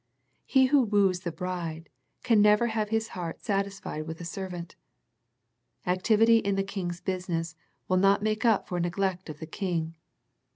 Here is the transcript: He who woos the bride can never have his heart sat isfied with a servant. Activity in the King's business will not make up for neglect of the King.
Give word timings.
He 0.45 0.65
who 0.65 0.81
woos 0.81 1.19
the 1.19 1.31
bride 1.31 1.87
can 2.23 2.41
never 2.41 2.65
have 2.65 2.89
his 2.89 3.09
heart 3.09 3.39
sat 3.39 3.67
isfied 3.67 4.07
with 4.07 4.19
a 4.19 4.25
servant. 4.25 4.75
Activity 5.85 6.37
in 6.37 6.55
the 6.55 6.63
King's 6.63 6.99
business 7.01 7.55
will 7.87 7.97
not 7.97 8.23
make 8.23 8.43
up 8.43 8.67
for 8.67 8.79
neglect 8.79 9.29
of 9.29 9.37
the 9.37 9.45
King. 9.45 9.93